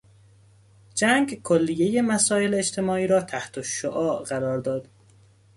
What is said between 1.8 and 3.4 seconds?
مسائل اجتماعی را